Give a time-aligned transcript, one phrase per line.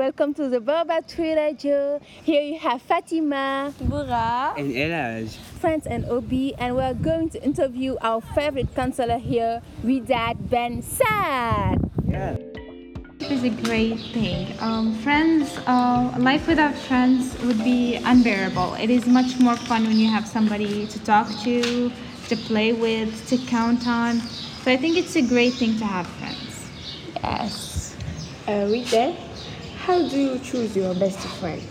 [0.00, 2.00] welcome to the Berber Twitter Joe.
[2.24, 5.36] Here you have Fatima, Bura, and Elaj.
[5.60, 11.90] friends and Obi, and we're going to interview our favorite counselor here, Widad Ben Sad.
[12.08, 12.32] Yeah.
[13.20, 14.56] It is a great thing.
[14.60, 18.72] Um, friends, uh, life without friends would be unbearable.
[18.80, 21.92] It is much more fun when you have somebody to talk to,
[22.28, 24.20] to play with, to count on.
[24.64, 26.70] So I think it's a great thing to have friends.
[27.22, 27.94] Yes.
[28.48, 29.14] uh, Widad,
[29.90, 31.66] how do you choose your best friends?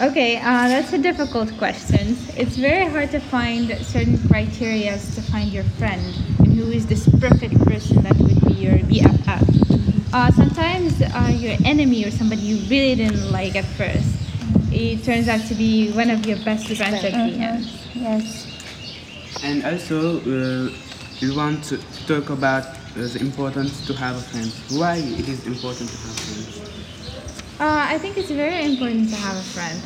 [0.00, 2.16] Okay, uh, that's a difficult question.
[2.34, 6.00] It's very hard to find certain criteria to find your friend
[6.38, 9.44] and who is this perfect person that would be your BFF.
[10.14, 14.08] Uh, sometimes uh, your enemy or somebody you really didn't like at first,
[14.72, 17.68] it turns out to be one of your best friends at the end.
[17.92, 18.48] Yes.
[19.44, 20.72] And also, uh,
[21.20, 21.76] we want to
[22.06, 22.64] talk about
[22.96, 24.52] uh, important to have a friend.
[24.70, 26.72] Why it is important to have friends?
[27.60, 29.80] Uh, I think it's very important to have a friend.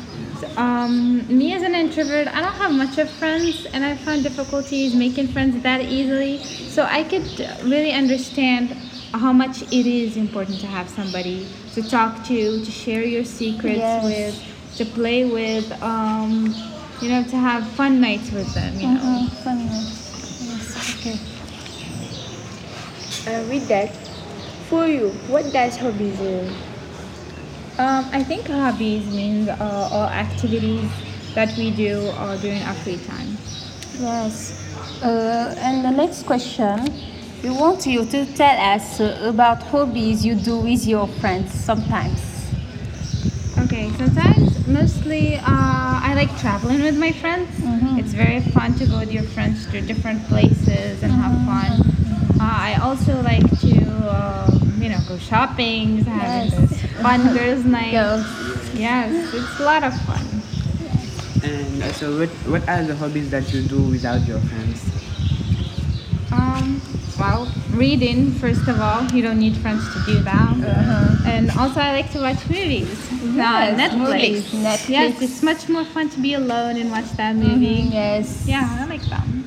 [0.57, 4.93] Um, me as an introvert, I don't have much of friends, and I found difficulties
[4.95, 6.39] making friends that easily.
[6.69, 8.75] So I could really understand
[9.13, 13.79] how much it is important to have somebody to talk to, to share your secrets
[13.79, 14.03] Yes.
[14.03, 16.55] with, to play with, um,
[17.01, 18.79] you know, to have fun nights with them.
[18.79, 18.99] You know.
[18.99, 19.69] Mhm, funny.
[20.41, 20.97] Yes.
[20.99, 21.36] Okay.
[23.27, 23.91] Uh, Widad,
[24.69, 26.47] for you, what does hobbies mean?
[27.77, 30.89] Um, I think hobbies means uh, all activities
[31.35, 33.37] that we do uh, during our free time.
[33.99, 34.55] Yes.
[35.03, 36.87] Uh, and the next question,
[37.43, 42.21] we want you to tell us uh, about hobbies you do with your friends sometimes.
[43.57, 47.49] Okay, sometimes mostly uh, I like traveling with my friends.
[47.99, 51.96] It's very fun to go with your friends to different places and have fun.
[52.47, 53.75] Uh, I also like to,
[54.07, 54.49] uh,
[54.79, 56.69] you know, go shopping, having Yes.
[56.69, 57.91] this fun girls' night.
[57.91, 58.25] Girls.
[58.73, 60.23] Yes, it's a lot of fun.
[61.43, 64.79] And so, what, what are the hobbies that you do without your friends?
[66.31, 66.81] Um,
[67.19, 69.03] well, reading first of all.
[69.11, 70.55] You don't need friends to do that.
[71.25, 72.87] And also, I like to watch movies.
[73.35, 73.97] Yes, uh, Netflix.
[73.97, 74.89] movies, Netflix.
[74.89, 77.89] Yes, it's much more fun to be alone and watch that movie.
[77.91, 78.45] Yes.
[78.47, 79.43] Yeah, I like them.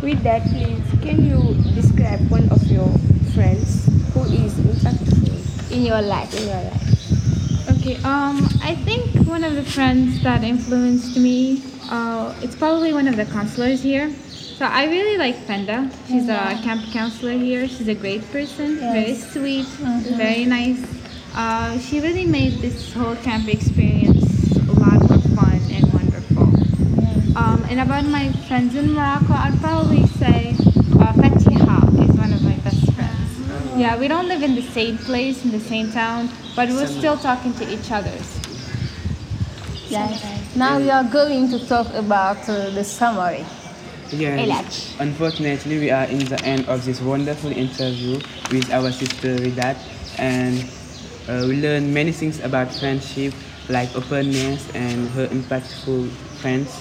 [0.00, 1.40] Widad, please, can you
[1.74, 2.86] describe one of your
[3.32, 6.34] friends who is impactful In your life.
[6.38, 7.70] in your life?
[7.72, 13.08] Okay, um, I think one of the friends that influenced me, uh, it's probably one
[13.08, 14.12] of the counselors here.
[14.58, 15.90] So I really like Fenda.
[16.08, 17.66] She's a camp counselor here.
[17.68, 19.32] She's a great person, very Yes.
[19.32, 19.66] sweet,
[20.24, 20.82] very nice.
[21.34, 26.48] Uh, she really made this whole camp experience a lot more fun and wonderful.
[26.52, 27.40] Yeah.
[27.40, 30.54] Um, and about my friends in Morocco, I'd probably say
[32.08, 33.76] one of my best friends.
[33.76, 37.16] Yeah, we don't live in the same place, in the same town, but we're still
[37.16, 38.12] talking to each other.
[39.88, 40.56] Yes.
[40.56, 43.44] Now we are going to talk about uh, the summary.
[44.10, 44.40] Yes.
[44.40, 45.00] Elaj.
[45.00, 48.20] Unfortunately, we are in the end of this wonderful interview
[48.50, 49.76] with our sister Ridat,
[50.18, 50.58] and
[51.28, 53.34] uh, we learned many things about friendship,
[53.68, 56.08] like openness and her impactful
[56.40, 56.80] friends,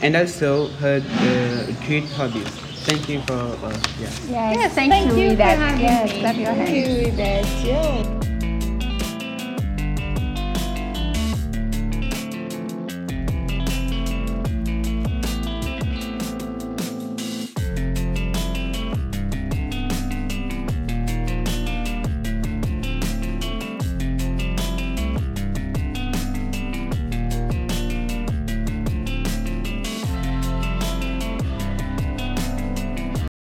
[0.00, 2.71] and also her uh, great hobbies.
[2.84, 3.70] Thank you for uh,
[4.00, 4.10] yeah.
[4.28, 4.28] Yes.
[4.28, 5.58] Yes, thank, thank you, you with for that.
[5.58, 6.20] having yes, me.
[6.20, 6.70] clap your hands.
[6.70, 8.21] Thank you, Widad, Joe.